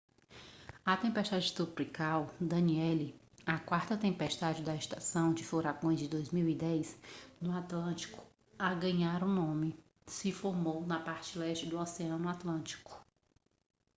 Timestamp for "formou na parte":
10.31-11.37